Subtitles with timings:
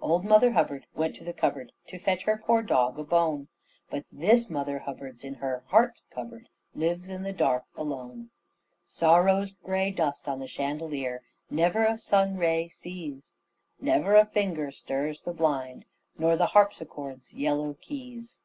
[0.00, 3.48] Old Mother Hubbard went to the cupboard To fetch her poor dog a bone,
[3.90, 8.30] But this Mother Hubbard in her heart's cupboard Lives in the dark alone.
[8.86, 13.34] Sorrow's grey dust on the chandelier Never a sun ray sees,
[13.80, 15.84] Never a finger stirs the blind,
[16.16, 18.42] Nor the harpsichord's yellow keys.